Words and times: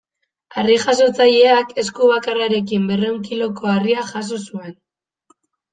Harri-jasotzaileak, 0.61 1.75
esku 1.83 2.09
bakarrarekin 2.13 2.91
berrehun 2.93 3.23
kiloko 3.31 3.73
harria 3.77 4.11
jaso 4.13 4.45
zuen. 4.51 4.79